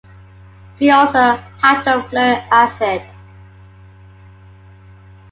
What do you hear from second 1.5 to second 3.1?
hydrofluoric acid.